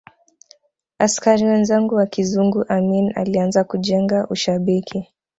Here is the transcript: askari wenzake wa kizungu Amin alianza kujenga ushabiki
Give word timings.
askari 0.99 1.45
wenzake 1.45 1.95
wa 1.95 2.05
kizungu 2.05 2.63
Amin 2.69 3.11
alianza 3.15 3.63
kujenga 3.63 4.27
ushabiki 4.27 5.07